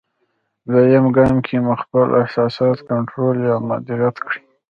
دوېم 0.69 1.05
ګام 1.15 1.35
کې 1.45 1.55
مو 1.63 1.73
خپل 1.81 2.07
احساسات 2.21 2.77
کنټرول 2.89 3.35
یا 3.47 3.55
مدیریت 3.69 4.15
کړئ. 4.23 4.41